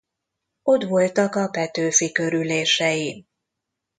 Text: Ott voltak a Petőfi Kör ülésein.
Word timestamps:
Ott 0.63 0.83
voltak 0.83 1.35
a 1.35 1.47
Petőfi 1.47 2.11
Kör 2.11 2.33
ülésein. 2.33 3.27